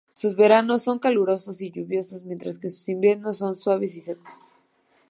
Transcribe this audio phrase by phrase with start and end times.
[0.15, 4.43] Sus veranos son calurosos y lluviosos, mientras que sus inviernos son suaves y secos.